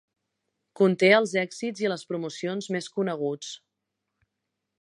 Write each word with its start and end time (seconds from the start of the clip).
Conté 0.79 1.11
els 1.17 1.35
èxits 1.43 1.85
i 1.85 1.93
les 1.93 2.07
promocions 2.13 2.73
més 2.77 2.91
coneguts. 2.97 3.55